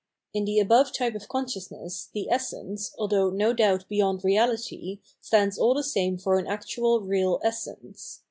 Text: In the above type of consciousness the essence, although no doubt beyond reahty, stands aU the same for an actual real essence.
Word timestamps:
In 0.33 0.45
the 0.45 0.57
above 0.59 0.91
type 0.93 1.13
of 1.13 1.27
consciousness 1.27 2.09
the 2.11 2.27
essence, 2.31 2.91
although 2.97 3.29
no 3.29 3.53
doubt 3.53 3.87
beyond 3.87 4.21
reahty, 4.21 4.97
stands 5.21 5.59
aU 5.59 5.75
the 5.75 5.83
same 5.83 6.17
for 6.17 6.39
an 6.39 6.47
actual 6.47 7.01
real 7.01 7.39
essence. 7.43 8.19